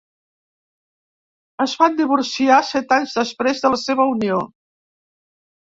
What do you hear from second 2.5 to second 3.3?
set anys